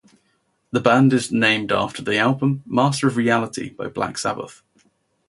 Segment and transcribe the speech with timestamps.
[0.71, 4.63] The band is named after the album "Master of Reality" by Black Sabbath.